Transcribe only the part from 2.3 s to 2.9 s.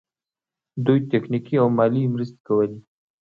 کولې.